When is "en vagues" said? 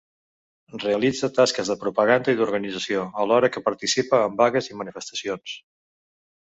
4.31-4.75